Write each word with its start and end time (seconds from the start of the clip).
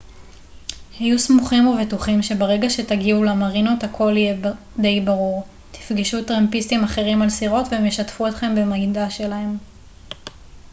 היו 0.99 1.19
סמוכים 1.19 1.67
ובטוחים 1.67 2.21
שברגע 2.23 2.69
שתגיעו 2.69 3.23
למרינות 3.23 3.83
הכל 3.83 4.13
יהיה 4.17 4.35
די 4.79 5.01
ברור 5.01 5.47
תפגשו 5.71 6.23
טרמפיסטים 6.25 6.83
אחרים 6.83 7.21
על 7.21 7.29
סירות 7.29 7.65
והם 7.71 7.85
ישתפו 7.85 8.27
אתכם 8.27 8.55
במידע 8.55 9.09
שלהם 9.09 9.57